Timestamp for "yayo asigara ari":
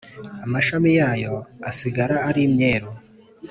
0.99-2.41